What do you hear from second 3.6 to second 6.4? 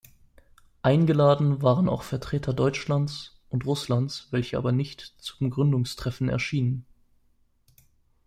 Russlands, welche aber nicht zum Gründungstreffen